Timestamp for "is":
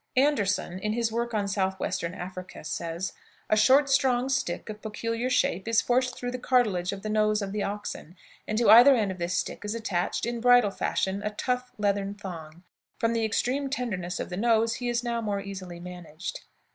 5.67-5.79, 9.63-9.75, 14.89-15.03